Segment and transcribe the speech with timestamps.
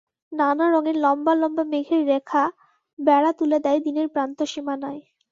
[0.31, 2.43] নানা রঙের লম্বা লম্বা মেঘের রেখা
[2.99, 5.01] বেড়া তুলে দেয় দিনের প্রান্তসীমানায়।